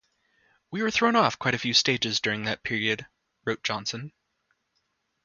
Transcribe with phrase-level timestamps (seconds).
[0.71, 3.05] "We were thrown off quite a few stages during that period",
[3.45, 4.13] wrote Johnson.